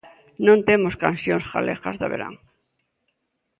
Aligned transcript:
Non 0.47 0.57
temos 0.69 0.99
cancións 1.03 1.45
galegas 1.53 1.95
do 2.01 2.07
verán. 2.13 2.35